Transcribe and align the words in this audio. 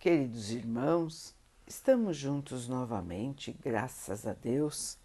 Queridos 0.00 0.50
irmãos, 0.50 1.34
estamos 1.66 2.16
juntos 2.16 2.66
novamente, 2.66 3.54
graças 3.62 4.26
a 4.26 4.32
Deus. 4.32 4.96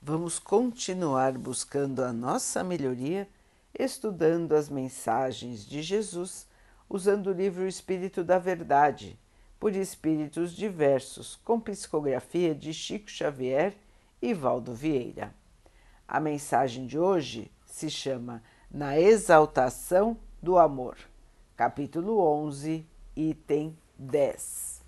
Vamos 0.00 0.38
continuar 0.38 1.36
buscando 1.36 2.02
a 2.02 2.14
nossa 2.14 2.64
melhoria, 2.64 3.28
estudando 3.78 4.54
as 4.54 4.70
mensagens 4.70 5.66
de 5.66 5.82
Jesus, 5.82 6.48
usando 6.88 7.26
o 7.26 7.34
livro 7.34 7.68
Espírito 7.68 8.24
da 8.24 8.38
Verdade, 8.38 9.20
por 9.60 9.76
espíritos 9.76 10.52
diversos, 10.52 11.36
com 11.44 11.60
psicografia 11.60 12.54
de 12.54 12.72
Chico 12.72 13.10
Xavier 13.10 13.76
e 14.22 14.32
Valdo 14.32 14.72
Vieira. 14.72 15.34
A 16.08 16.18
mensagem 16.18 16.86
de 16.86 16.98
hoje 16.98 17.52
se 17.66 17.90
chama 17.90 18.42
Na 18.70 18.98
Exaltação 18.98 20.16
do 20.42 20.56
Amor, 20.56 20.96
capítulo 21.54 22.18
11, 22.18 22.86
item 23.14 23.76
10. 23.98 24.80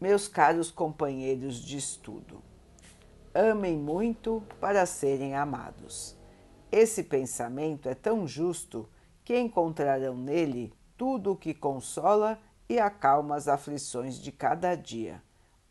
Meus 0.00 0.28
caros 0.28 0.70
companheiros 0.70 1.56
de 1.56 1.76
estudo, 1.76 2.40
amem 3.34 3.76
muito 3.76 4.40
para 4.60 4.86
serem 4.86 5.34
amados. 5.34 6.16
Esse 6.70 7.02
pensamento 7.02 7.88
é 7.88 7.94
tão 7.94 8.26
justo 8.26 8.88
que 9.24 9.36
encontrarão 9.36 10.16
nele 10.16 10.72
tudo 10.96 11.32
o 11.32 11.36
que 11.36 11.52
consola 11.52 12.38
e 12.68 12.78
acalma 12.78 13.34
as 13.34 13.48
aflições 13.48 14.20
de 14.20 14.30
cada 14.30 14.76
dia. 14.76 15.20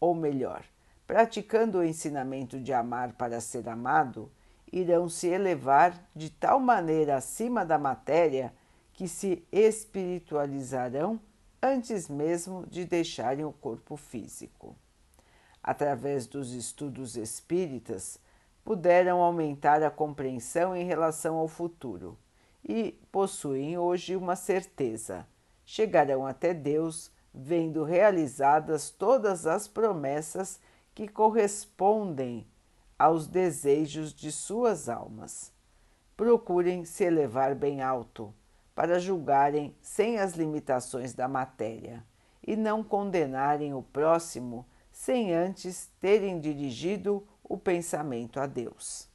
Ou 0.02 0.14
melhor, 0.14 0.66
praticando 1.08 1.78
o 1.78 1.84
ensinamento 1.84 2.60
de 2.60 2.74
amar 2.74 3.14
para 3.14 3.40
ser 3.40 3.70
amado, 3.70 4.30
irão 4.72 5.08
se 5.08 5.28
elevar 5.28 5.98
de 6.14 6.30
tal 6.30 6.60
maneira 6.60 7.16
acima 7.16 7.66
da 7.66 7.78
matéria 7.78 8.54
que 8.96 9.10
se 9.10 9.46
espiritualizarão 9.52 11.20
antes 11.62 12.08
mesmo 12.08 12.66
de 12.66 12.86
deixarem 12.86 13.44
o 13.44 13.52
corpo 13.52 13.98
físico. 13.98 14.74
Através 15.62 16.26
dos 16.26 16.54
estudos 16.54 17.18
espíritas, 17.18 18.18
puderam 18.64 19.22
aumentar 19.22 19.84
a 19.84 19.92
compreensão 19.92 20.76
em 20.76 20.86
relação 20.86 21.36
ao 21.36 21.48
futuro 21.48 22.18
e 22.64 22.98
possuem 23.12 23.78
hoje 23.78 24.16
uma 24.16 24.36
certeza: 24.36 25.28
chegarão 25.66 26.26
até 26.26 26.54
Deus 26.54 27.12
vendo 27.34 27.84
realizadas 27.84 28.90
todas 28.90 29.46
as 29.46 29.68
promessas 29.68 30.58
que 30.94 31.06
correspondem 31.06 32.48
aos 32.98 33.28
desejos 33.28 34.14
de 34.14 34.32
suas 34.32 34.88
almas. 34.88 35.52
Procurem 36.16 36.86
se 36.86 37.04
elevar 37.04 37.54
bem 37.54 37.82
alto 37.82 38.34
para 38.76 39.00
julgarem 39.00 39.74
sem 39.82 40.20
as 40.20 40.34
limitações 40.34 41.14
da 41.14 41.30
matéria 41.30 42.06
e 42.46 42.58
não 42.58 42.84
condenarem 42.84 43.74
o 43.74 43.82
próximo 43.82 44.68
sem 44.92 45.34
antes 45.34 45.90
terem 46.00 46.40
dirigido 46.40 47.26
o 47.42 47.58
pensamento 47.58 48.40
a 48.40 48.46
Deus. 48.46 49.10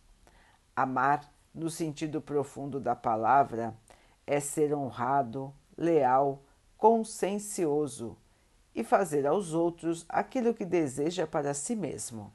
Amar, 0.74 1.30
no 1.54 1.68
sentido 1.68 2.22
profundo 2.22 2.80
da 2.80 2.96
palavra, 2.96 3.76
é 4.26 4.40
ser 4.40 4.74
honrado, 4.74 5.52
leal, 5.76 6.42
consciencioso 6.78 8.16
e 8.74 8.82
fazer 8.82 9.26
aos 9.26 9.52
outros 9.52 10.06
aquilo 10.08 10.54
que 10.54 10.64
deseja 10.64 11.26
para 11.26 11.52
si 11.52 11.76
mesmo. 11.76 12.32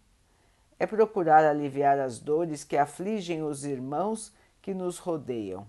É 0.78 0.86
procurar 0.86 1.44
aliviar 1.44 1.98
as 1.98 2.20
dores 2.20 2.64
que 2.64 2.78
afligem 2.78 3.42
os 3.42 3.64
irmãos 3.64 4.34
que 4.62 4.73
nos 4.73 5.00
rodeiam 5.00 5.66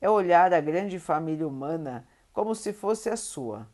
é 0.00 0.08
olhar 0.08 0.52
a 0.52 0.60
grande 0.60 0.98
família 0.98 1.46
humana 1.46 2.06
como 2.32 2.54
se 2.54 2.72
fosse 2.72 3.08
a 3.08 3.16
sua, 3.16 3.66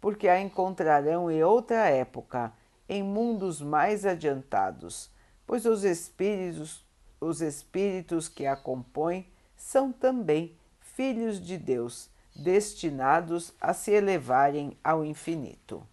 porque 0.00 0.28
a 0.28 0.40
encontrarão 0.40 1.30
em 1.30 1.42
outra 1.42 1.88
época, 1.88 2.52
em 2.88 3.02
mundos 3.02 3.60
mais 3.60 4.04
adiantados, 4.04 5.10
pois 5.46 5.64
os 5.66 5.84
espíritos, 5.84 6.84
os 7.20 7.40
espíritos 7.40 8.28
que 8.28 8.46
a 8.46 8.56
compõem 8.56 9.26
são 9.56 9.92
também 9.92 10.56
filhos 10.80 11.40
de 11.40 11.56
Deus, 11.56 12.10
destinados 12.34 13.52
a 13.60 13.72
se 13.72 13.92
elevarem 13.92 14.76
ao 14.82 15.04
infinito. 15.04 15.86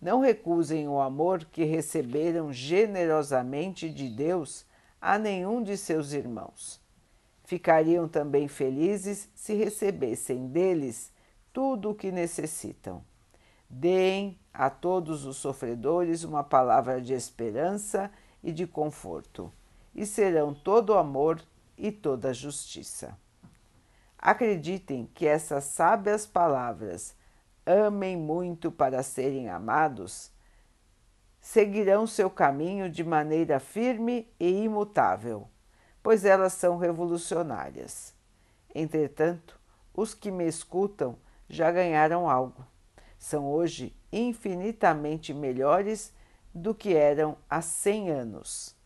Não 0.00 0.20
recusem 0.20 0.88
o 0.88 1.00
amor 1.00 1.44
que 1.44 1.64
receberam 1.64 2.52
generosamente 2.52 3.90
de 3.90 4.08
Deus 4.08 4.64
a 5.00 5.18
nenhum 5.18 5.62
de 5.62 5.76
seus 5.76 6.12
irmãos 6.12 6.84
Ficariam 7.46 8.08
também 8.08 8.48
felizes 8.48 9.30
se 9.32 9.54
recebessem 9.54 10.48
deles 10.48 11.12
tudo 11.52 11.90
o 11.90 11.94
que 11.94 12.10
necessitam. 12.10 13.04
Deem 13.70 14.36
a 14.52 14.68
todos 14.68 15.24
os 15.24 15.36
sofredores 15.36 16.24
uma 16.24 16.42
palavra 16.42 17.00
de 17.00 17.14
esperança 17.14 18.10
e 18.42 18.50
de 18.50 18.66
conforto, 18.66 19.52
e 19.94 20.04
serão 20.04 20.52
todo 20.52 20.98
amor 20.98 21.40
e 21.78 21.92
toda 21.92 22.34
justiça. 22.34 23.16
Acreditem 24.18 25.08
que 25.14 25.24
essas 25.24 25.62
sábias 25.66 26.26
palavras, 26.26 27.14
amem 27.64 28.16
muito 28.16 28.72
para 28.72 29.04
serem 29.04 29.48
amados, 29.48 30.32
seguirão 31.40 32.08
seu 32.08 32.28
caminho 32.28 32.90
de 32.90 33.04
maneira 33.04 33.60
firme 33.60 34.28
e 34.40 34.64
imutável 34.64 35.48
pois 36.06 36.24
elas 36.24 36.52
são 36.52 36.76
revolucionárias. 36.78 38.14
Entretanto, 38.72 39.58
os 39.92 40.14
que 40.14 40.30
me 40.30 40.46
escutam 40.46 41.18
já 41.48 41.68
ganharam 41.72 42.30
algo. 42.30 42.64
São 43.18 43.50
hoje 43.50 43.92
infinitamente 44.12 45.34
melhores 45.34 46.14
do 46.54 46.72
que 46.72 46.94
eram 46.94 47.36
há 47.50 47.60
100 47.60 48.10
anos. 48.12 48.76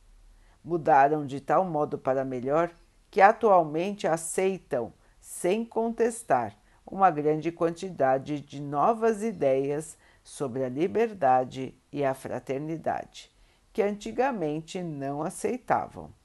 Mudaram 0.64 1.26
de 1.26 1.42
tal 1.42 1.62
modo 1.62 1.98
para 1.98 2.24
melhor 2.24 2.70
que 3.10 3.20
atualmente 3.20 4.06
aceitam, 4.06 4.90
sem 5.20 5.62
contestar, 5.62 6.56
uma 6.86 7.10
grande 7.10 7.52
quantidade 7.52 8.40
de 8.40 8.62
novas 8.62 9.22
ideias 9.22 9.98
sobre 10.24 10.64
a 10.64 10.70
liberdade 10.70 11.78
e 11.92 12.02
a 12.02 12.14
fraternidade, 12.14 13.30
que 13.74 13.82
antigamente 13.82 14.82
não 14.82 15.22
aceitavam 15.22 16.18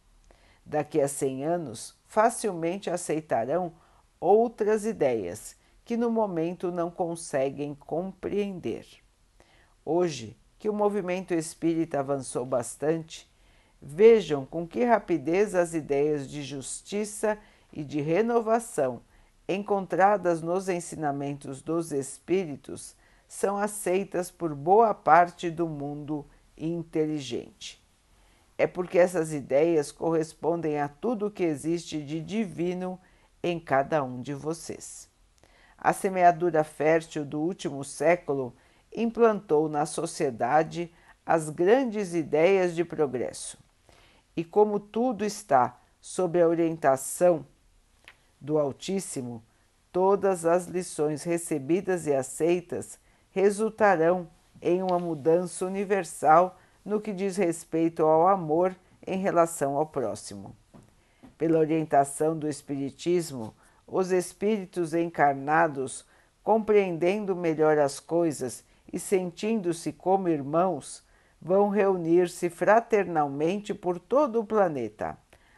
daqui 0.66 1.00
a 1.00 1.08
100 1.08 1.46
anos 1.46 1.96
facilmente 2.08 2.90
aceitarão 2.90 3.74
outras 4.20 4.86
ideias 4.86 5.56
que 5.84 5.96
no 5.96 6.09
momento 6.09 6.72
não 6.72 6.90
conseguem 6.90 7.76
compreender. 7.76 8.88
Hoje, 9.86 10.36
que 10.58 10.68
o 10.68 10.74
movimento 10.74 11.34
espírita 11.34 12.00
avançou 12.00 12.44
bastante, 12.44 13.30
vejam 13.80 14.46
com 14.46 14.68
que 14.68 14.84
rapidez 14.84 15.53
as 15.53 15.76
ideias 15.76 16.28
de 16.28 16.42
justiça 16.42 17.38
e 17.72 17.84
de 17.84 18.02
renovação 18.02 19.02
encontradas 19.47 20.42
nos 20.42 20.68
ensinamentos 20.70 21.62
dos 21.62 21.92
espíritos 21.92 22.96
são 23.28 23.58
aceitas 23.58 24.32
por 24.32 24.56
boa 24.56 24.94
parte 24.94 25.52
do 25.52 25.68
mundo 25.68 26.26
inteligente 26.58 27.84
é 28.57 28.66
porque 28.66 28.97
essas 28.97 29.33
ideias 29.33 29.91
correspondem 29.91 30.79
a 30.79 30.88
tudo 30.88 31.31
que 31.31 31.43
existe 31.43 32.01
de 32.01 32.21
divino 32.21 32.99
em 33.43 33.59
cada 33.59 34.03
um 34.03 34.21
de 34.21 34.33
vocês. 34.33 35.09
A 35.77 35.93
semeadura 35.93 36.63
fértil 36.63 37.25
do 37.25 37.39
último 37.39 37.83
século 37.83 38.55
implantou 38.95 39.67
na 39.67 39.85
sociedade 39.85 40.91
as 41.25 41.49
grandes 41.49 42.13
ideias 42.13 42.73
de 42.73 42.85
progresso. 42.85 43.57
E 44.35 44.43
como 44.43 44.79
tudo 44.79 45.25
está 45.25 45.79
sob 45.99 46.41
a 46.41 46.47
orientação 46.47 47.45
do 48.39 48.57
Altíssimo, 48.57 49.43
todas 49.91 50.45
as 50.45 50.66
lições 50.67 51.23
recebidas 51.23 52.08
e 52.08 52.13
aceitas 52.13 52.99
resultarão 53.31 54.29
em 54.61 54.81
uma 54.81 54.99
mudança 54.99 55.66
universal 55.66 56.59
no 56.85 57.02
que 57.02 57.11
diz 57.11 57.35
respeito 57.35 58.03
ao 58.03 58.28
amor 58.28 58.76
em 59.05 59.17
relação 59.17 59.76
ao 59.76 59.87
próximo. 59.87 60.55
Pela 61.35 61.58
orientação 61.58 62.37
do 62.37 62.47
Espiritismo, 62.47 63.53
os 63.87 64.11
espíritos 64.11 64.93
encarnados, 64.93 66.05
compreendendo 66.43 67.35
melhor 67.35 67.79
as 67.79 67.99
coisas 67.99 68.64
e 68.93 68.99
sentindo-se 68.99 69.91
como 69.91 70.29
irmãos, 70.29 71.03
vão 71.41 71.70
reunir-se 71.70 72.49
fraternalmente 72.49 73.73
por 73.73 73.99
todo 73.99 74.40
o 74.40 74.46
planeta, 74.46 75.17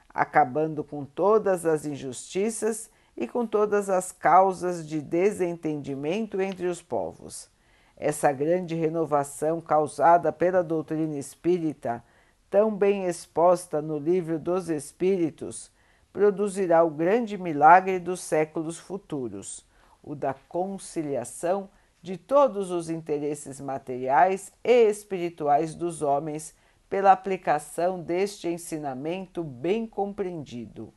acabando 0.10 0.84
com 0.84 1.06
todas 1.06 1.66
as 1.66 1.86
injustiças 1.86 2.90
e 3.16 3.28
com 3.28 3.46
todas 3.46 3.90
as 3.90 4.12
causas 4.12 4.88
de 4.88 5.02
desentendimento 5.02 6.42
entre 6.42 6.68
os 6.68 6.82
povos 6.82 7.50
essa 7.98 8.32
grande 8.32 8.76
renovação 8.76 9.60
causada 9.60 10.32
pela 10.32 10.64
doutrina 10.64 11.18
espírita, 11.18 12.04
tão 12.50 12.74
bem 12.74 13.06
exposta 13.06 13.82
no 13.82 13.98
Livro 13.98 14.38
dos 14.38 14.70
Espíritos, 14.70 15.72
produzirá 16.14 16.84
o 16.84 16.92
grande 16.92 17.38
milagre 17.38 18.00
dos 18.00 18.22
séculos 18.22 18.78
futuros, 18.78 19.66
o 20.02 20.16
da 20.16 20.34
conciliação 20.34 21.70
de 22.02 22.18
todos 22.18 22.72
os 22.72 22.90
interesses 22.90 23.60
materiais 23.60 24.52
e 24.64 24.88
espirituais 24.88 25.76
dos 25.76 26.02
homens 26.02 26.56
pela 26.90 27.12
aplicação 27.12 28.02
deste 28.02 28.48
ensinamento 28.48 29.44
bem 29.44 29.86
compreendido. 29.86 30.94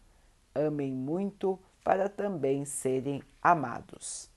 Amem 0.55 0.93
muito 0.93 1.59
para 1.83 2.09
também 2.09 2.65
serem 2.65 3.23
amados. 3.43 4.31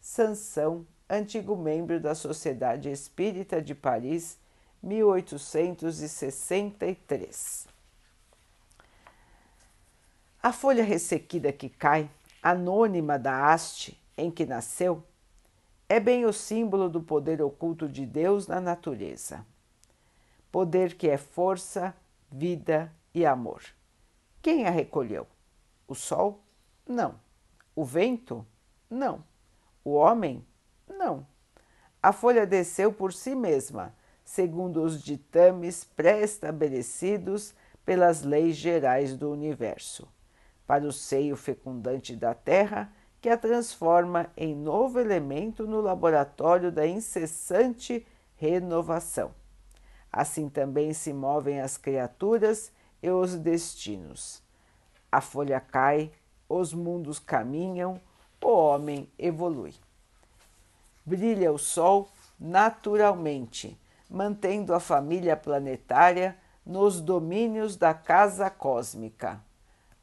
Sansão, 0.00 0.86
antigo 1.08 1.56
membro 1.56 1.98
da 2.00 2.14
Sociedade 2.14 2.90
Espírita 2.90 3.62
de 3.62 3.74
Paris, 3.74 4.38
1863. 4.82 7.66
A 10.42 10.52
folha 10.52 10.84
ressequida 10.84 11.50
que 11.52 11.70
cai, 11.70 12.10
anônima 12.42 13.18
da 13.18 13.52
haste 13.52 13.98
em 14.16 14.30
que 14.30 14.44
nasceu, 14.44 15.02
é 15.88 15.98
bem 16.00 16.24
o 16.24 16.32
símbolo 16.32 16.88
do 16.88 17.02
poder 17.02 17.42
oculto 17.42 17.88
de 17.88 18.06
Deus 18.06 18.46
na 18.46 18.60
natureza. 18.60 19.44
Poder 20.50 20.96
que 20.96 21.08
é 21.08 21.16
força, 21.16 21.94
vida 22.30 22.92
e 23.14 23.24
amor. 23.24 23.62
Quem 24.42 24.66
a 24.66 24.70
recolheu? 24.70 25.26
O 25.88 25.94
sol? 25.94 26.40
Não. 26.86 27.14
O 27.74 27.82
vento? 27.84 28.46
Não. 28.90 29.24
O 29.84 29.94
homem? 29.94 30.44
Não. 30.98 31.26
A 32.02 32.12
folha 32.12 32.46
desceu 32.46 32.92
por 32.92 33.12
si 33.12 33.34
mesma, 33.34 33.94
segundo 34.24 34.82
os 34.82 35.02
ditames 35.02 35.84
pré-estabelecidos 35.84 37.54
pelas 37.84 38.22
leis 38.22 38.56
gerais 38.56 39.16
do 39.16 39.30
universo, 39.30 40.08
para 40.66 40.84
o 40.84 40.92
seio 40.92 41.36
fecundante 41.36 42.16
da 42.16 42.34
terra 42.34 42.92
que 43.20 43.28
a 43.28 43.36
transforma 43.36 44.30
em 44.36 44.54
novo 44.54 45.00
elemento 45.00 45.66
no 45.66 45.80
laboratório 45.80 46.70
da 46.70 46.86
incessante 46.86 48.06
renovação. 48.36 49.34
Assim 50.12 50.48
também 50.48 50.92
se 50.92 51.12
movem 51.12 51.60
as 51.60 51.76
criaturas 51.76 52.70
e 53.02 53.10
os 53.10 53.34
destinos. 53.34 54.42
A 55.10 55.20
folha 55.20 55.58
cai, 55.58 56.12
os 56.48 56.72
mundos 56.72 57.18
caminham, 57.18 58.00
o 58.42 58.48
homem 58.48 59.10
evolui. 59.18 59.74
Brilha 61.04 61.52
o 61.52 61.58
sol 61.58 62.08
naturalmente, 62.38 63.78
mantendo 64.08 64.74
a 64.74 64.80
família 64.80 65.36
planetária 65.36 66.36
nos 66.64 67.00
domínios 67.00 67.76
da 67.76 67.92
casa 67.92 68.48
cósmica. 68.50 69.40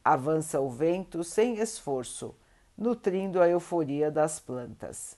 Avança 0.03 0.59
o 0.59 0.69
vento 0.69 1.23
sem 1.23 1.59
esforço, 1.59 2.35
nutrindo 2.77 3.41
a 3.41 3.47
euforia 3.47 4.09
das 4.09 4.39
plantas. 4.39 5.17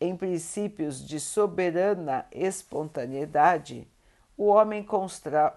Em 0.00 0.16
princípios 0.16 1.04
de 1.06 1.20
soberana 1.20 2.26
espontaneidade, 2.32 3.88
o 4.36 4.46
homem 4.46 4.84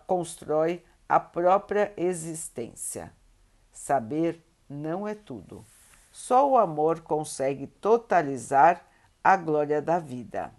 constrói 0.07 0.83
a 1.07 1.19
própria 1.19 1.93
existência. 1.97 3.11
Saber 3.71 4.41
não 4.69 5.07
é 5.07 5.15
tudo. 5.15 5.65
Só 6.11 6.49
o 6.49 6.57
amor 6.57 7.01
consegue 7.01 7.67
totalizar 7.67 8.85
a 9.25 9.35
glória 9.35 9.81
da 9.81 9.97
vida. 9.97 10.53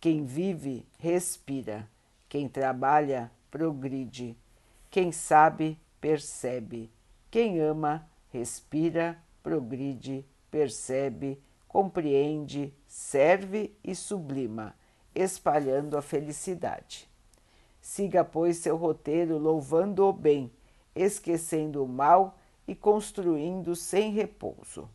Quem 0.00 0.24
vive, 0.24 0.86
respira. 0.96 1.90
Quem 2.28 2.48
trabalha, 2.48 3.32
progride. 3.50 4.38
Quem 4.88 5.10
sabe, 5.10 5.76
percebe. 6.00 6.88
Quem 7.32 7.58
ama, 7.58 8.08
respira, 8.28 9.18
progride, 9.42 10.24
percebe, 10.52 11.42
compreende, 11.66 12.72
serve 12.86 13.76
e 13.82 13.92
sublima, 13.92 14.72
espalhando 15.12 15.98
a 15.98 16.02
felicidade. 16.02 17.10
Siga, 17.80 18.22
pois, 18.22 18.58
seu 18.58 18.76
roteiro 18.76 19.36
louvando 19.36 20.06
o 20.06 20.12
bem, 20.12 20.48
esquecendo 20.94 21.82
o 21.82 21.88
mal 21.88 22.38
e 22.68 22.74
construindo 22.76 23.74
sem 23.74 24.12
repouso. 24.12 24.88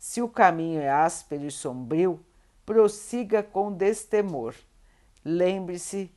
Se 0.00 0.22
o 0.22 0.28
caminho 0.30 0.80
é 0.80 0.88
áspero 0.88 1.44
e 1.44 1.50
sombrio, 1.50 2.24
prossiga 2.64 3.42
com 3.42 3.70
destemor. 3.70 4.54
Lembre-se 5.22 6.10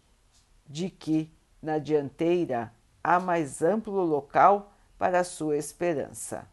de 0.66 0.90
que, 0.90 1.30
na 1.62 1.80
dianteira, 1.80 2.74
há 3.04 3.20
mais 3.20 3.62
amplo 3.62 4.02
local 4.02 4.72
para 4.98 5.20
a 5.20 5.24
sua 5.26 5.58
esperança. 5.58 6.48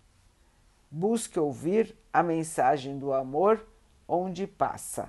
Busque 0.91 1.39
ouvir 1.39 1.97
a 2.13 2.21
mensagem 2.21 2.99
do 2.99 3.13
amor 3.13 3.65
onde 4.09 4.45
passa. 4.49 5.09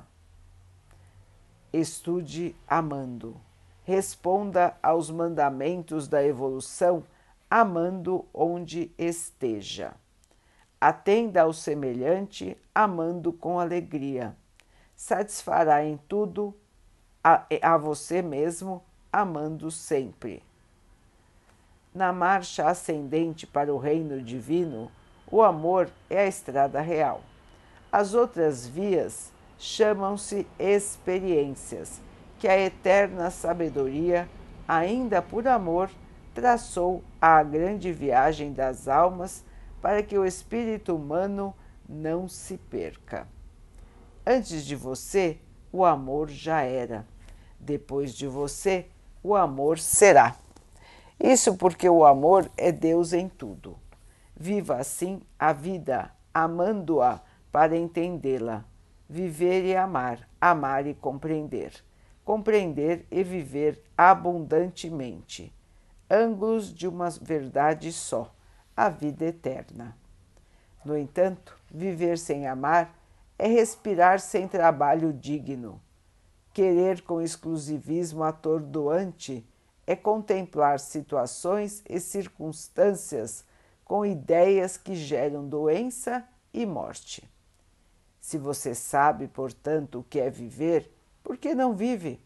Estude 1.74 2.56
amando. 2.68 3.36
Responda 3.84 4.78
aos 4.84 5.10
mandamentos 5.10 6.08
da 6.08 6.24
evolução 6.24 7.04
amando 7.50 8.28
onde 8.32 8.92
esteja. 8.96 9.96
Atenda 10.82 11.44
ao 11.44 11.54
semelhante 11.54 12.58
amando 12.74 13.32
com 13.32 13.60
alegria. 13.60 14.36
Satisfará 14.96 15.86
em 15.86 15.96
tudo 16.08 16.56
a, 17.24 17.46
a 17.62 17.78
você 17.78 18.20
mesmo 18.20 18.84
amando 19.14 19.70
sempre. 19.70 20.42
Na 21.94 22.12
marcha 22.12 22.68
ascendente 22.68 23.46
para 23.46 23.72
o 23.72 23.78
reino 23.78 24.24
divino, 24.24 24.92
o 25.30 25.44
amor 25.44 25.88
é 26.10 26.22
a 26.22 26.28
estrada 26.28 26.82
real. 26.82 27.22
As 27.92 28.16
outras 28.16 28.66
vias 28.66 29.32
chamam-se 29.60 30.48
experiências, 30.58 32.02
que 32.40 32.48
a 32.48 32.58
eterna 32.58 33.30
sabedoria, 33.30 34.28
ainda 34.68 35.22
por 35.22 35.48
amor, 35.48 35.92
traçou 36.34 37.04
à 37.22 37.44
grande 37.44 37.92
viagem 37.92 38.52
das 38.52 38.88
almas 38.88 39.44
para 39.82 40.04
que 40.04 40.18
o 40.18 40.26
espírito 40.26 40.96
humano 40.96 41.54
não 41.90 42.28
se 42.28 42.58
perca. 42.58 43.28
Antes 44.26 44.66
de 44.66 44.76
você, 44.76 45.40
o 45.72 45.84
amor 45.84 46.30
já 46.30 46.62
era. 46.62 47.06
Depois 47.60 48.14
de 48.14 48.28
você, 48.28 48.88
o 49.24 49.36
amor 49.36 49.80
será. 49.80 50.36
Isso 51.20 51.56
porque 51.56 51.90
o 51.90 52.06
amor 52.06 52.50
é 52.58 52.72
Deus 52.72 53.14
em 53.14 53.28
tudo. 53.28 53.78
Viva 54.36 54.78
assim 54.78 55.22
a 55.38 55.54
vida, 55.54 56.12
amando-a 56.34 57.22
para 57.52 57.78
entendê-la. 57.78 58.66
Viver 59.10 59.66
e 59.66 59.76
amar, 59.76 60.28
amar 60.40 60.88
e 60.88 60.94
compreender. 60.94 61.74
Compreender 62.24 63.06
e 63.12 63.24
viver 63.24 63.84
abundantemente. 63.98 65.54
Ângulos 66.10 66.74
de 66.74 66.88
uma 66.88 67.10
verdade 67.10 67.92
só, 67.92 68.34
a 68.76 68.90
vida 68.90 69.26
eterna. 69.26 69.96
No 70.84 70.98
entanto, 70.98 71.58
viver 71.70 72.18
sem 72.18 72.48
amar 72.48 72.96
é 73.38 73.48
respirar 73.48 74.20
sem 74.20 74.48
trabalho 74.48 75.14
digno. 75.14 75.82
Querer 76.54 77.02
com 77.02 77.22
exclusivismo 77.22 78.24
atordoante 78.24 79.46
é 79.88 79.96
contemplar 79.96 80.80
situações 80.80 81.84
e 81.90 82.00
circunstâncias 82.00 83.46
com 83.84 84.06
ideias 84.06 84.78
que 84.78 84.96
geram 84.96 85.48
doença 85.48 86.28
e 86.54 86.66
morte. 86.66 87.30
Se 88.20 88.38
você 88.38 88.76
sabe, 88.76 89.28
portanto, 89.28 90.00
o 90.00 90.04
que 90.04 90.20
é 90.20 90.30
viver, 90.30 90.90
por 91.24 91.38
que 91.38 91.56
não 91.56 91.74
vive? 91.76 92.20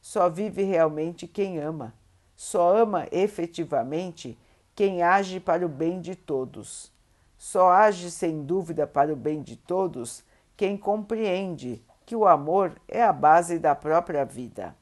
Só 0.00 0.28
vive 0.28 0.62
realmente 0.62 1.28
quem 1.28 1.58
ama. 1.58 1.94
Só 2.34 2.76
ama 2.76 3.06
efetivamente 3.12 4.38
quem 4.82 5.00
age 5.00 5.38
para 5.38 5.64
o 5.64 5.68
bem 5.68 6.00
de 6.00 6.16
todos. 6.16 6.90
Só 7.38 7.70
age 7.70 8.10
sem 8.10 8.42
dúvida 8.42 8.84
para 8.84 9.12
o 9.12 9.16
bem 9.16 9.40
de 9.40 9.56
todos 9.56 10.24
quem 10.56 10.76
compreende 10.76 11.80
que 12.04 12.16
o 12.16 12.26
amor 12.26 12.80
é 12.88 13.00
a 13.00 13.12
base 13.12 13.60
da 13.60 13.76
própria 13.76 14.24
vida. 14.24 14.74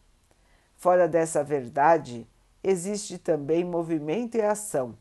Fora 0.74 1.06
dessa 1.06 1.44
verdade, 1.44 2.26
existe 2.64 3.18
também 3.18 3.62
movimento 3.62 4.36
e 4.36 4.40
ação 4.40 4.96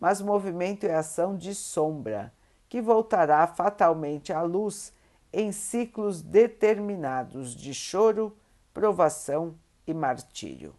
mas 0.00 0.20
movimento 0.20 0.84
e 0.84 0.90
ação 0.90 1.36
de 1.36 1.54
sombra, 1.54 2.32
que 2.68 2.80
voltará 2.80 3.46
fatalmente 3.46 4.32
à 4.32 4.42
luz 4.42 4.92
em 5.32 5.50
ciclos 5.50 6.20
determinados 6.20 7.54
de 7.56 7.72
choro, 7.72 8.36
provação 8.72 9.54
e 9.86 9.94
martírio. 9.94 10.74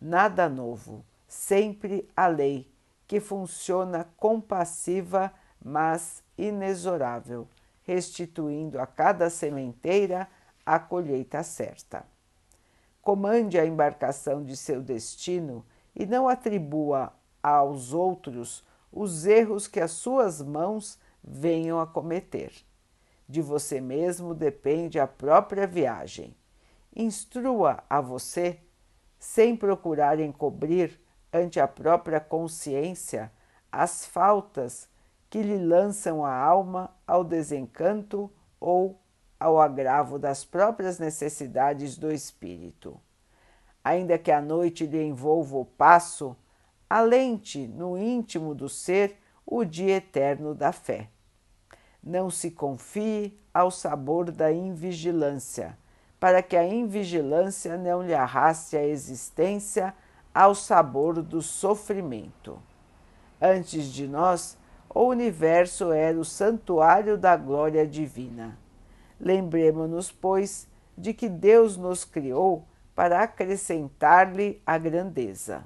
Nada 0.00 0.48
novo, 0.48 1.04
sempre 1.28 2.08
a 2.16 2.26
lei, 2.26 2.73
que 3.06 3.20
funciona 3.20 4.08
compassiva, 4.16 5.32
mas 5.62 6.22
inexorável, 6.36 7.48
restituindo 7.82 8.80
a 8.80 8.86
cada 8.86 9.30
sementeira 9.30 10.28
a 10.64 10.78
colheita 10.78 11.42
certa. 11.42 12.04
Comande 13.02 13.58
a 13.58 13.66
embarcação 13.66 14.42
de 14.42 14.56
seu 14.56 14.80
destino 14.80 15.64
e 15.94 16.06
não 16.06 16.28
atribua 16.28 17.12
aos 17.42 17.92
outros 17.92 18.64
os 18.90 19.26
erros 19.26 19.66
que 19.66 19.80
as 19.80 19.90
suas 19.90 20.40
mãos 20.40 20.98
venham 21.22 21.80
a 21.80 21.86
cometer. 21.86 22.52
De 23.28 23.42
você 23.42 23.80
mesmo 23.80 24.34
depende 24.34 24.98
a 24.98 25.06
própria 25.06 25.66
viagem. 25.66 26.34
Instrua 26.94 27.82
a 27.90 28.00
você, 28.00 28.60
sem 29.18 29.56
procurar 29.56 30.20
encobrir 30.20 31.00
ante 31.34 31.58
a 31.58 31.66
própria 31.66 32.20
consciência 32.20 33.30
as 33.72 34.06
faltas 34.06 34.88
que 35.28 35.42
lhe 35.42 35.58
lançam 35.58 36.24
a 36.24 36.32
alma 36.32 36.94
ao 37.04 37.24
desencanto 37.24 38.30
ou 38.60 39.00
ao 39.38 39.60
agravo 39.60 40.16
das 40.16 40.44
próprias 40.44 41.00
necessidades 41.00 41.98
do 41.98 42.12
espírito. 42.12 43.00
Ainda 43.82 44.16
que 44.16 44.30
a 44.30 44.40
noite 44.40 44.86
lhe 44.86 45.02
envolva 45.02 45.56
o 45.56 45.64
passo, 45.64 46.36
alente 46.88 47.66
no 47.66 47.98
íntimo 47.98 48.54
do 48.54 48.68
ser 48.68 49.18
o 49.44 49.64
dia 49.64 49.96
eterno 49.96 50.54
da 50.54 50.70
fé. 50.70 51.10
Não 52.00 52.30
se 52.30 52.52
confie 52.52 53.36
ao 53.52 53.72
sabor 53.72 54.30
da 54.30 54.52
invigilância, 54.52 55.76
para 56.20 56.42
que 56.42 56.56
a 56.56 56.64
invigilância 56.64 57.76
não 57.76 58.02
lhe 58.02 58.14
arraste 58.14 58.76
a 58.76 58.86
existência 58.86 59.92
ao 60.34 60.54
sabor 60.54 61.22
do 61.22 61.40
sofrimento. 61.40 62.58
Antes 63.40 63.86
de 63.86 64.08
nós, 64.08 64.58
o 64.92 65.04
universo 65.04 65.92
era 65.92 66.18
o 66.18 66.24
santuário 66.24 67.16
da 67.16 67.36
glória 67.36 67.86
divina. 67.86 68.58
Lembremos-nos, 69.20 70.10
pois, 70.10 70.68
de 70.96 71.14
que 71.14 71.28
Deus 71.28 71.76
nos 71.76 72.04
criou 72.04 72.66
para 72.94 73.22
acrescentar-lhe 73.22 74.60
a 74.66 74.76
grandeza. 74.78 75.64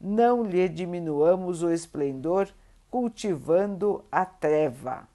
Não 0.00 0.42
lhe 0.42 0.68
diminuamos 0.68 1.62
o 1.62 1.70
esplendor 1.70 2.48
cultivando 2.90 4.04
a 4.10 4.24
treva. 4.24 5.08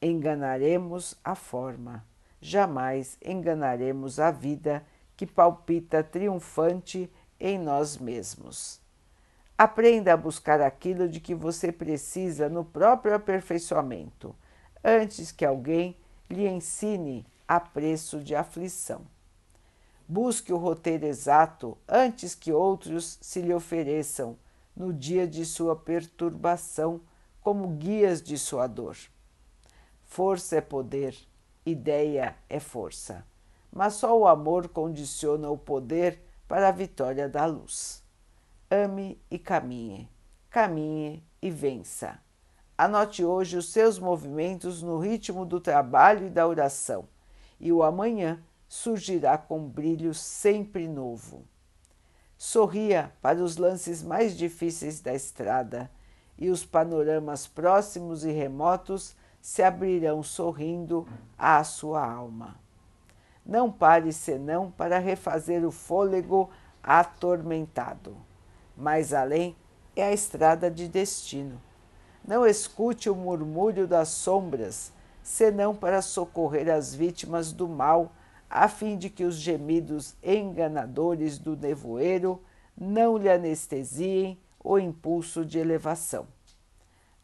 Enganaremos 0.00 1.18
a 1.22 1.34
forma, 1.34 2.04
jamais 2.40 3.18
enganaremos 3.24 4.18
a 4.18 4.30
vida 4.30 4.84
que 5.16 5.26
palpita 5.26 6.02
triunfante 6.02 7.10
em 7.40 7.58
nós 7.58 7.96
mesmos. 7.96 8.80
Aprenda 9.56 10.12
a 10.12 10.16
buscar 10.16 10.60
aquilo 10.60 11.08
de 11.08 11.20
que 11.20 11.34
você 11.34 11.72
precisa 11.72 12.48
no 12.48 12.64
próprio 12.64 13.14
aperfeiçoamento, 13.14 14.34
antes 14.84 15.32
que 15.32 15.44
alguém 15.44 15.96
lhe 16.28 16.46
ensine 16.46 17.26
a 17.48 17.58
preço 17.58 18.20
de 18.20 18.34
aflição. 18.34 19.02
Busque 20.06 20.52
o 20.52 20.56
roteiro 20.56 21.06
exato 21.06 21.76
antes 21.88 22.34
que 22.34 22.52
outros 22.52 23.18
se 23.20 23.40
lhe 23.40 23.52
ofereçam 23.54 24.36
no 24.74 24.92
dia 24.92 25.26
de 25.26 25.44
sua 25.44 25.76
perturbação 25.76 27.00
como 27.40 27.68
guias 27.68 28.22
de 28.22 28.38
sua 28.38 28.66
dor. 28.66 28.96
Força 30.02 30.56
é 30.56 30.60
poder, 30.60 31.16
ideia 31.64 32.36
é 32.48 32.58
força, 32.58 33.24
mas 33.70 33.94
só 33.94 34.18
o 34.18 34.26
amor 34.26 34.68
condiciona 34.68 35.48
o 35.50 35.56
poder 35.56 36.20
para 36.50 36.66
a 36.66 36.72
vitória 36.72 37.28
da 37.28 37.46
luz. 37.46 38.02
Ame 38.68 39.22
e 39.30 39.38
caminhe, 39.38 40.10
caminhe 40.50 41.24
e 41.40 41.48
vença. 41.48 42.18
Anote 42.76 43.24
hoje 43.24 43.56
os 43.56 43.70
seus 43.70 44.00
movimentos 44.00 44.82
no 44.82 44.98
ritmo 44.98 45.46
do 45.46 45.60
trabalho 45.60 46.26
e 46.26 46.28
da 46.28 46.48
oração, 46.48 47.08
e 47.60 47.70
o 47.70 47.84
amanhã 47.84 48.42
surgirá 48.68 49.38
com 49.38 49.60
brilho 49.60 50.12
sempre 50.12 50.88
novo. 50.88 51.44
Sorria 52.36 53.12
para 53.22 53.38
os 53.38 53.56
lances 53.56 54.02
mais 54.02 54.36
difíceis 54.36 55.00
da 55.00 55.14
estrada, 55.14 55.88
e 56.36 56.50
os 56.50 56.64
panoramas 56.64 57.46
próximos 57.46 58.24
e 58.24 58.32
remotos 58.32 59.14
se 59.40 59.62
abrirão 59.62 60.20
sorrindo 60.20 61.06
à 61.38 61.62
sua 61.62 62.04
alma. 62.04 62.58
Não 63.50 63.68
pare 63.68 64.12
senão 64.12 64.70
para 64.70 65.00
refazer 65.00 65.66
o 65.66 65.72
fôlego 65.72 66.48
atormentado. 66.80 68.16
Mais 68.76 69.12
além 69.12 69.56
é 69.96 70.04
a 70.04 70.12
estrada 70.12 70.70
de 70.70 70.86
destino. 70.86 71.60
Não 72.24 72.46
escute 72.46 73.10
o 73.10 73.16
murmúrio 73.16 73.88
das 73.88 74.10
sombras, 74.10 74.92
senão 75.20 75.74
para 75.74 76.00
socorrer 76.00 76.72
as 76.72 76.94
vítimas 76.94 77.52
do 77.52 77.66
mal 77.68 78.12
a 78.48 78.68
fim 78.68 78.96
de 78.96 79.10
que 79.10 79.24
os 79.24 79.34
gemidos 79.34 80.14
enganadores 80.22 81.36
do 81.36 81.56
nevoeiro 81.56 82.40
não 82.78 83.16
lhe 83.16 83.28
anestesiem 83.28 84.38
o 84.62 84.78
impulso 84.78 85.44
de 85.44 85.58
elevação. 85.58 86.28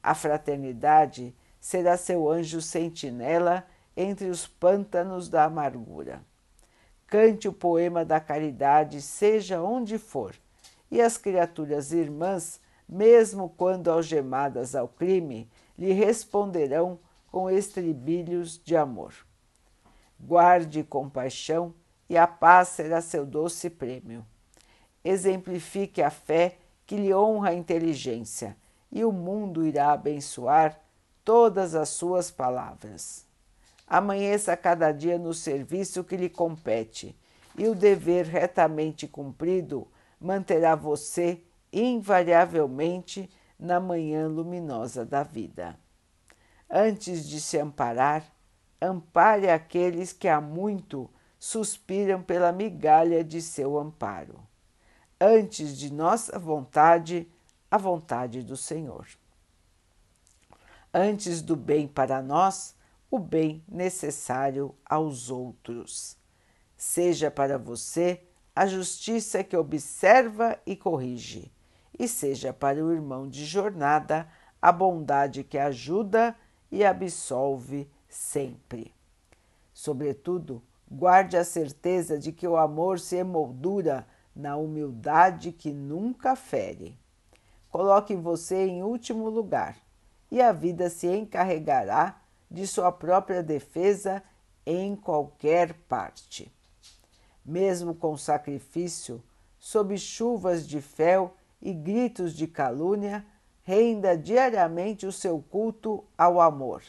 A 0.03 0.13
fraternidade 0.13 1.33
será 1.61 1.97
seu 1.97 2.29
anjo 2.29 2.61
sentinela 2.61 3.65
entre 3.97 4.29
os 4.29 4.47
pântanos 4.47 5.29
da 5.29 5.45
amargura. 5.45 6.23
Cante 7.07 7.49
o 7.49 7.53
poema 7.53 8.05
da 8.05 8.21
caridade, 8.21 9.01
seja 9.01 9.63
onde 9.63 9.99
for, 9.99 10.35
e 10.91 11.01
as 11.01 11.17
criaturas 11.17 11.93
irmãs, 11.93 12.61
mesmo 12.89 13.49
quando 13.57 13.91
algemadas 13.91 14.75
ao 14.75 14.89
crime, 14.89 15.49
lhe 15.79 15.93
responderão 15.93 16.99
com 17.31 17.51
estribilhos 17.51 18.61
de 18.63 18.77
amor 18.77 19.15
guarde 20.19 20.83
compaixão 20.83 21.75
e 22.09 22.17
a 22.17 22.27
paz 22.27 22.69
será 22.69 23.01
seu 23.01 23.27
doce 23.27 23.69
prêmio. 23.69 24.25
Exemplifique 25.05 26.03
a 26.03 26.11
fé 26.11 26.59
que 26.87 26.97
lhe 26.97 27.13
honra 27.13 27.51
a 27.51 27.55
inteligência, 27.55 28.57
e 28.93 29.05
o 29.05 29.11
mundo 29.11 29.67
irá 29.67 29.93
abençoar 29.93 30.81
todas 31.25 31.75
as 31.75 31.89
suas 31.89 32.31
palavras. 32.31 33.26
Amanheça 33.87 34.57
cada 34.57 34.91
dia 34.91 35.19
no 35.19 35.33
serviço 35.33 36.03
que 36.03 36.17
lhe 36.17 36.29
compete, 36.29 37.17
e 37.57 37.69
o 37.69 37.75
dever 37.75 38.27
retamente 38.27 39.07
cumprido 39.07 39.87
manterá 40.21 40.75
você 40.75 41.43
invariavelmente 41.73 43.31
na 43.59 43.79
manhã 43.79 44.27
luminosa 44.27 45.05
da 45.05 45.23
vida. 45.23 45.79
Antes 46.69 47.27
de 47.27 47.41
se 47.41 47.59
amparar, 47.59 48.25
ampare 48.81 49.49
aqueles 49.49 50.13
que 50.13 50.29
há 50.29 50.41
muito 50.41 51.09
suspiram 51.39 52.23
pela 52.23 52.53
migalha 52.53 53.23
de 53.23 53.41
seu 53.41 53.79
amparo. 53.79 54.41
Antes 55.21 55.79
de 55.79 55.93
nossa 55.93 56.39
vontade, 56.39 57.31
a 57.71 57.79
vontade 57.79 58.43
do 58.43 58.57
Senhor. 58.57 59.07
Antes 60.93 61.41
do 61.41 61.57
bem 61.57 61.87
para 61.87 62.21
nós, 62.21 62.76
o 63.11 63.19
bem 63.19 63.65
necessário 63.69 64.75
aos 64.85 65.31
outros. 65.31 66.17
Seja 66.77 67.31
para 67.31 67.59
você 67.59 68.23
a 68.55 68.67
justiça 68.67 69.45
que 69.45 69.57
observa 69.57 70.59
e 70.67 70.75
corrige, 70.75 71.53
e 71.99 72.09
seja 72.09 72.53
para 72.53 72.85
o 72.85 72.93
irmão 72.93 73.29
de 73.29 73.45
jornada 73.45 74.29
a 74.61 74.73
bondade 74.73 75.45
que 75.45 75.59
ajuda 75.59 76.37
e 76.71 76.85
absolve 76.85 77.89
sempre. 78.09 78.95
Sobretudo, 79.73 80.63
guarde 80.91 81.37
a 81.37 81.45
certeza 81.45 82.19
de 82.19 82.33
que 82.33 82.47
o 82.47 82.57
amor 82.57 82.99
se 82.99 83.17
emoldura 83.17 84.07
na 84.35 84.57
humildade 84.57 85.53
que 85.53 85.73
nunca 85.73 86.35
fere. 86.35 86.99
Coloque 87.71 88.15
você 88.15 88.67
em 88.67 88.83
último 88.83 89.29
lugar 89.29 89.77
e 90.31 90.41
a 90.41 90.53
vida 90.53 90.89
se 90.89 91.07
encarregará 91.07 92.21
de 92.57 92.67
sua 92.67 92.91
própria 92.91 93.43
defesa 93.43 94.23
em 94.65 94.97
qualquer 94.97 95.75
parte. 95.87 96.51
Mesmo 97.45 97.95
com 97.95 98.17
sacrifício, 98.17 99.23
sob 99.59 99.99
chuvas 99.99 100.67
de 100.67 100.81
fel 100.81 101.37
e 101.61 101.75
gritos 101.75 102.33
de 102.33 102.47
calúnia, 102.47 103.27
renda 103.63 104.17
diariamente 104.17 105.05
o 105.07 105.13
seu 105.13 105.39
culto 105.39 106.03
ao 106.17 106.41
amor 106.41 106.83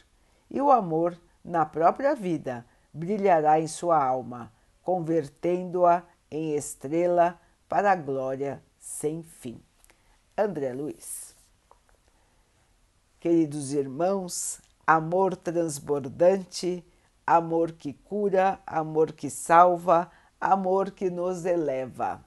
e 0.50 0.62
o 0.62 0.72
amor, 0.72 1.20
na 1.44 1.66
própria 1.66 2.16
vida, 2.16 2.66
brilhará 2.94 3.60
em 3.60 3.68
sua 3.68 4.02
alma, 4.02 4.54
convertendo-a 4.82 6.04
em 6.32 6.56
estrela 6.56 7.38
para 7.68 7.92
a 7.92 7.96
glória 7.96 8.64
sem 8.80 9.22
fim. 9.22 9.62
André 10.38 10.72
Luiz. 10.72 11.36
Queridos 13.20 13.74
irmãos, 13.74 14.62
amor 14.88 15.36
transbordante, 15.36 16.82
amor 17.26 17.74
que 17.74 17.92
cura, 17.92 18.58
amor 18.66 19.12
que 19.12 19.30
salva, 19.30 20.10
amor 20.40 20.92
que 20.92 21.10
nos 21.10 21.46
eleva. 21.46 22.24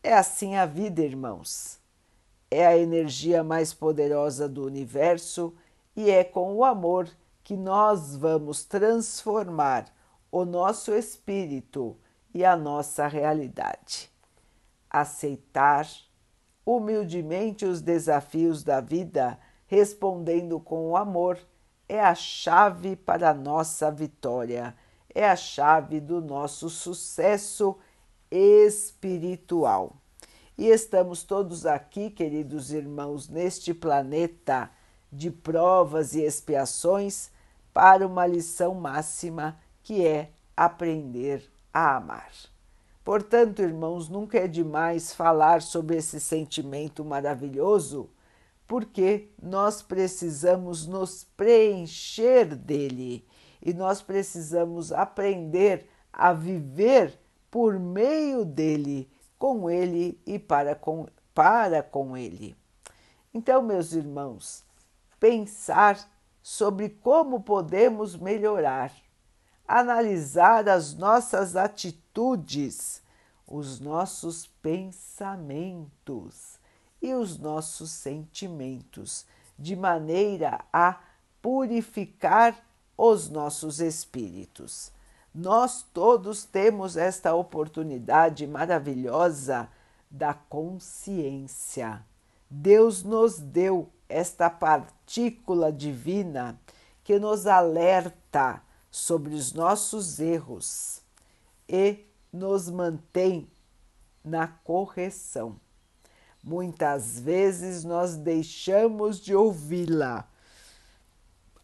É 0.00 0.14
assim 0.14 0.54
a 0.54 0.64
vida, 0.64 1.02
irmãos. 1.02 1.80
É 2.48 2.64
a 2.64 2.78
energia 2.78 3.42
mais 3.42 3.74
poderosa 3.74 4.48
do 4.48 4.64
universo 4.64 5.52
e 5.96 6.10
é 6.10 6.22
com 6.22 6.54
o 6.54 6.64
amor 6.64 7.08
que 7.42 7.56
nós 7.56 8.14
vamos 8.14 8.64
transformar 8.64 9.86
o 10.30 10.44
nosso 10.44 10.94
espírito 10.94 11.96
e 12.32 12.44
a 12.44 12.56
nossa 12.56 13.08
realidade. 13.08 14.10
Aceitar 14.88 15.88
humildemente 16.64 17.64
os 17.64 17.80
desafios 17.80 18.62
da 18.62 18.80
vida, 18.80 19.38
respondendo 19.66 20.60
com 20.60 20.90
o 20.90 20.96
amor, 20.96 21.38
é 21.88 22.00
a 22.00 22.14
chave 22.14 22.96
para 22.96 23.30
a 23.30 23.34
nossa 23.34 23.90
vitória, 23.90 24.74
é 25.14 25.28
a 25.28 25.36
chave 25.36 26.00
do 26.00 26.20
nosso 26.20 26.68
sucesso 26.68 27.76
espiritual. 28.30 29.96
E 30.56 30.68
estamos 30.68 31.22
todos 31.22 31.66
aqui, 31.66 32.10
queridos 32.10 32.72
irmãos, 32.72 33.28
neste 33.28 33.74
planeta 33.74 34.70
de 35.12 35.30
provas 35.30 36.14
e 36.14 36.22
expiações 36.22 37.30
para 37.72 38.06
uma 38.06 38.26
lição 38.26 38.74
máxima 38.74 39.58
que 39.82 40.06
é 40.06 40.30
aprender 40.56 41.50
a 41.72 41.96
amar. 41.96 42.30
Portanto, 43.04 43.60
irmãos, 43.60 44.08
nunca 44.08 44.38
é 44.38 44.48
demais 44.48 45.12
falar 45.12 45.60
sobre 45.60 45.96
esse 45.96 46.18
sentimento 46.18 47.04
maravilhoso, 47.04 48.08
porque 48.66 49.30
nós 49.42 49.82
precisamos 49.82 50.86
nos 50.86 51.24
preencher 51.36 52.54
dele 52.54 53.26
e 53.60 53.72
nós 53.72 54.02
precisamos 54.02 54.92
aprender 54.92 55.88
a 56.12 56.32
viver 56.32 57.18
por 57.50 57.78
meio 57.78 58.44
dele, 58.44 59.10
com 59.38 59.70
ele 59.70 60.20
e 60.26 60.38
para 60.38 60.74
com, 60.74 61.06
para 61.34 61.82
com 61.82 62.16
ele. 62.16 62.56
Então, 63.32 63.62
meus 63.62 63.92
irmãos, 63.92 64.64
pensar 65.20 65.98
sobre 66.42 66.88
como 66.88 67.40
podemos 67.40 68.16
melhorar, 68.16 68.92
analisar 69.66 70.68
as 70.68 70.94
nossas 70.94 71.56
atitudes, 71.56 73.02
os 73.46 73.80
nossos 73.80 74.46
pensamentos 74.62 76.53
e 77.04 77.14
os 77.14 77.36
nossos 77.36 77.90
sentimentos, 77.90 79.26
de 79.58 79.76
maneira 79.76 80.64
a 80.72 80.98
purificar 81.42 82.56
os 82.96 83.28
nossos 83.28 83.78
espíritos. 83.78 84.90
Nós 85.34 85.82
todos 85.92 86.46
temos 86.46 86.96
esta 86.96 87.34
oportunidade 87.34 88.46
maravilhosa 88.46 89.68
da 90.10 90.32
consciência. 90.32 92.02
Deus 92.48 93.02
nos 93.02 93.38
deu 93.38 93.90
esta 94.08 94.48
partícula 94.48 95.70
divina 95.70 96.58
que 97.02 97.18
nos 97.18 97.46
alerta 97.46 98.62
sobre 98.90 99.34
os 99.34 99.52
nossos 99.52 100.18
erros 100.20 101.02
e 101.68 101.98
nos 102.32 102.70
mantém 102.70 103.46
na 104.24 104.48
correção. 104.48 105.60
Muitas 106.44 107.18
vezes 107.18 107.84
nós 107.84 108.16
deixamos 108.16 109.18
de 109.18 109.34
ouvi-la. 109.34 110.28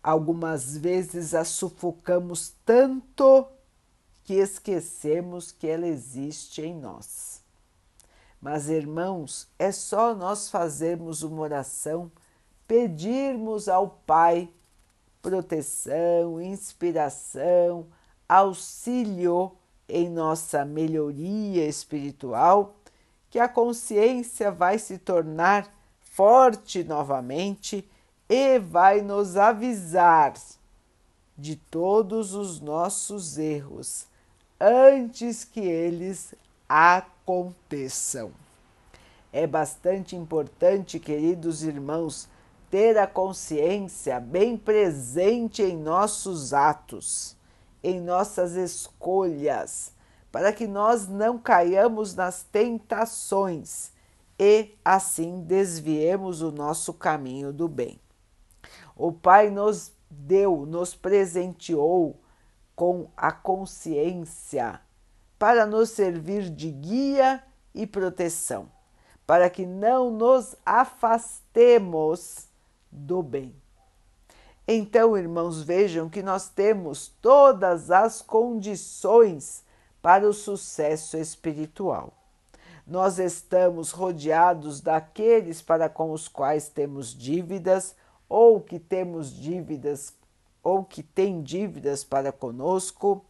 Algumas 0.02 0.74
vezes 0.74 1.34
a 1.34 1.44
sufocamos 1.44 2.54
tanto 2.64 3.46
que 4.24 4.34
esquecemos 4.34 5.52
que 5.52 5.66
ela 5.66 5.86
existe 5.86 6.62
em 6.62 6.74
nós. 6.74 7.42
Mas, 8.40 8.70
irmãos, 8.70 9.46
é 9.58 9.70
só 9.70 10.14
nós 10.14 10.48
fazermos 10.48 11.22
uma 11.22 11.42
oração 11.42 12.10
pedirmos 12.66 13.68
ao 13.68 13.90
Pai 14.06 14.48
proteção, 15.20 16.40
inspiração, 16.40 17.86
auxílio 18.26 19.52
em 19.86 20.08
nossa 20.08 20.64
melhoria 20.64 21.66
espiritual, 21.66 22.79
que 23.30 23.38
a 23.38 23.48
consciência 23.48 24.50
vai 24.50 24.78
se 24.78 24.98
tornar 24.98 25.72
forte 26.00 26.82
novamente 26.84 27.88
e 28.28 28.58
vai 28.58 29.00
nos 29.00 29.36
avisar 29.36 30.34
de 31.38 31.56
todos 31.56 32.34
os 32.34 32.60
nossos 32.60 33.38
erros 33.38 34.06
antes 34.60 35.44
que 35.44 35.60
eles 35.60 36.34
aconteçam. 36.68 38.30
É 39.32 39.46
bastante 39.46 40.14
importante, 40.14 40.98
queridos 40.98 41.62
irmãos, 41.62 42.28
ter 42.70 42.98
a 42.98 43.06
consciência 43.06 44.20
bem 44.20 44.56
presente 44.56 45.62
em 45.62 45.76
nossos 45.76 46.52
atos, 46.52 47.36
em 47.82 48.00
nossas 48.00 48.52
escolhas, 48.52 49.92
para 50.30 50.52
que 50.52 50.66
nós 50.66 51.08
não 51.08 51.38
caiamos 51.38 52.14
nas 52.14 52.42
tentações 52.42 53.92
e 54.38 54.74
assim 54.84 55.40
desviemos 55.42 56.40
o 56.40 56.50
nosso 56.50 56.94
caminho 56.94 57.52
do 57.52 57.68
bem. 57.68 58.00
O 58.96 59.12
Pai 59.12 59.50
nos 59.50 59.92
deu, 60.10 60.64
nos 60.66 60.94
presenteou 60.94 62.20
com 62.74 63.10
a 63.16 63.30
consciência 63.30 64.80
para 65.38 65.66
nos 65.66 65.90
servir 65.90 66.48
de 66.50 66.70
guia 66.70 67.42
e 67.74 67.86
proteção, 67.86 68.70
para 69.26 69.48
que 69.50 69.64
não 69.66 70.10
nos 70.10 70.56
afastemos 70.64 72.48
do 72.90 73.22
bem. 73.22 73.54
Então, 74.66 75.16
irmãos, 75.16 75.62
vejam 75.62 76.08
que 76.08 76.22
nós 76.22 76.48
temos 76.48 77.08
todas 77.20 77.90
as 77.90 78.22
condições 78.22 79.64
para 80.02 80.28
o 80.28 80.32
sucesso 80.32 81.16
espiritual. 81.16 82.12
Nós 82.86 83.18
estamos 83.18 83.90
rodeados 83.90 84.80
daqueles 84.80 85.62
para 85.62 85.88
com 85.88 86.12
os 86.12 86.26
quais 86.26 86.68
temos 86.68 87.14
dívidas, 87.14 87.94
ou 88.28 88.60
que 88.60 88.78
temos 88.78 89.32
dívidas, 89.32 90.12
ou 90.62 90.84
que 90.84 91.02
têm 91.02 91.42
dívidas 91.42 92.04
para 92.04 92.32
conosco. 92.32 93.24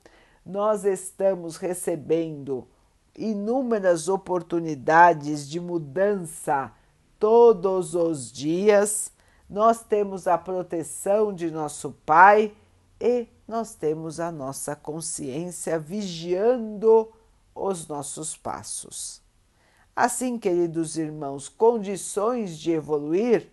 Nós 0.44 0.84
estamos 0.84 1.56
recebendo 1.56 2.66
inúmeras 3.16 4.08
oportunidades 4.08 5.48
de 5.48 5.60
mudança 5.60 6.72
todos 7.18 7.94
os 7.94 8.32
dias 8.32 9.12
nós 9.50 9.82
temos 9.82 10.28
a 10.28 10.38
proteção 10.38 11.34
de 11.34 11.50
nosso 11.50 11.90
Pai 12.06 12.52
e 13.00 13.26
nós 13.48 13.74
temos 13.74 14.20
a 14.20 14.30
nossa 14.30 14.76
consciência 14.76 15.78
vigiando 15.78 17.10
os 17.54 17.88
nossos 17.88 18.36
passos. 18.36 19.22
Assim, 19.94 20.38
queridos 20.38 20.96
irmãos, 20.96 21.48
condições 21.48 22.58
de 22.58 22.72
evoluir 22.72 23.50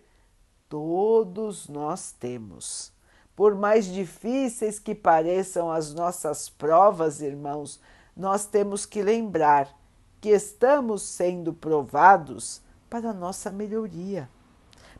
todos 0.68 1.68
nós 1.68 2.12
temos. 2.12 2.92
Por 3.34 3.54
mais 3.54 3.86
difíceis 3.86 4.78
que 4.78 4.94
pareçam 4.94 5.70
as 5.70 5.94
nossas 5.94 6.48
provas, 6.48 7.20
irmãos, 7.20 7.80
nós 8.16 8.46
temos 8.46 8.84
que 8.84 9.00
lembrar 9.00 9.72
que 10.20 10.30
estamos 10.30 11.02
sendo 11.02 11.54
provados 11.54 12.60
para 12.90 13.12
nossa 13.12 13.50
melhoria 13.50 14.28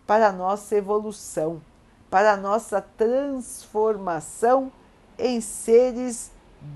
para 0.08 0.32
nossa 0.32 0.74
evolução, 0.74 1.60
para 2.10 2.36
nossa 2.36 2.80
transformação 2.80 4.72
em 5.18 5.40
seres 5.40 6.30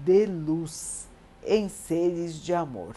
de 0.04 0.26
luz, 0.26 1.06
em 1.44 1.68
seres 1.68 2.34
de 2.34 2.52
amor. 2.52 2.96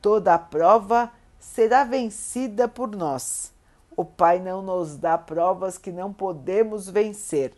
Toda 0.00 0.34
a 0.34 0.38
prova 0.38 1.12
será 1.38 1.84
vencida 1.84 2.66
por 2.66 2.94
nós. 2.96 3.52
O 3.96 4.04
Pai 4.04 4.38
não 4.38 4.62
nos 4.62 4.96
dá 4.96 5.18
provas 5.18 5.76
que 5.76 5.92
não 5.92 6.12
podemos 6.12 6.88
vencer. 6.88 7.54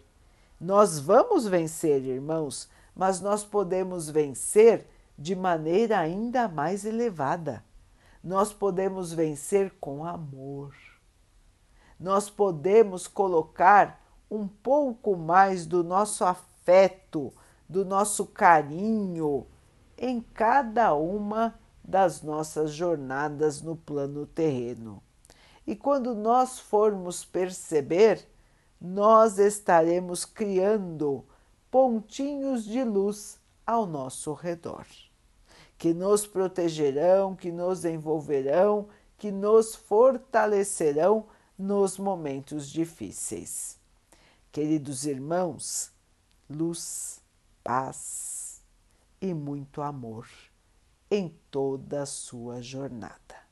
Nós 0.61 0.98
vamos 0.98 1.46
vencer, 1.46 2.04
irmãos, 2.04 2.68
mas 2.94 3.20
nós 3.20 3.44
podemos 3.44 4.08
vencer 4.11 4.87
de 5.16 5.35
maneira 5.35 5.98
ainda 5.98 6.48
mais 6.48 6.85
elevada. 6.85 7.64
Nós 8.22 8.52
podemos 8.52 9.12
vencer 9.12 9.72
com 9.80 10.04
amor 10.04 10.74
nós 12.02 12.28
podemos 12.28 13.06
colocar 13.06 14.02
um 14.28 14.48
pouco 14.48 15.16
mais 15.16 15.64
do 15.64 15.84
nosso 15.84 16.24
afeto, 16.24 17.32
do 17.68 17.84
nosso 17.84 18.26
carinho 18.26 19.46
em 19.96 20.20
cada 20.20 20.94
uma 20.94 21.54
das 21.84 22.20
nossas 22.20 22.72
jornadas 22.72 23.62
no 23.62 23.76
plano 23.76 24.26
terreno. 24.26 25.00
E 25.64 25.76
quando 25.76 26.12
nós 26.12 26.58
formos 26.58 27.24
perceber, 27.24 28.28
nós 28.80 29.38
estaremos 29.38 30.24
criando 30.24 31.24
pontinhos 31.70 32.64
de 32.64 32.82
luz 32.82 33.38
ao 33.64 33.86
nosso 33.86 34.32
redor, 34.32 34.86
que 35.78 35.94
nos 35.94 36.26
protegerão, 36.26 37.36
que 37.36 37.52
nos 37.52 37.84
envolverão, 37.84 38.88
que 39.16 39.30
nos 39.30 39.76
fortalecerão 39.76 41.26
nos 41.58 41.98
momentos 41.98 42.68
difíceis. 42.68 43.78
Queridos 44.50 45.06
irmãos, 45.06 45.90
luz, 46.48 47.20
paz 47.62 48.60
e 49.20 49.32
muito 49.32 49.80
amor 49.80 50.28
em 51.10 51.34
toda 51.50 52.02
a 52.02 52.06
sua 52.06 52.60
jornada. 52.60 53.42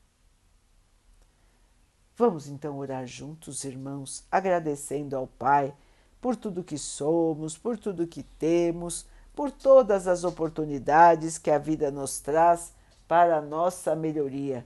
Vamos 2.17 2.47
então 2.47 2.77
orar 2.77 3.07
juntos, 3.07 3.63
irmãos, 3.63 4.23
agradecendo 4.31 5.15
ao 5.15 5.25
Pai 5.25 5.73
por 6.19 6.35
tudo 6.35 6.63
que 6.63 6.77
somos, 6.77 7.57
por 7.57 7.79
tudo 7.79 8.05
que 8.05 8.21
temos, 8.21 9.07
por 9.33 9.49
todas 9.49 10.07
as 10.07 10.23
oportunidades 10.23 11.37
que 11.37 11.49
a 11.49 11.57
vida 11.57 11.89
nos 11.89 12.19
traz 12.19 12.73
para 13.07 13.37
a 13.37 13.41
nossa 13.41 13.95
melhoria, 13.95 14.65